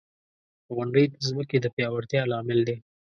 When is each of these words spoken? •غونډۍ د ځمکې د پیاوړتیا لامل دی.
•غونډۍ 0.75 1.05
د 1.09 1.13
ځمکې 1.27 1.57
د 1.61 1.65
پیاوړتیا 1.75 2.21
لامل 2.31 2.59
دی. 2.67 2.75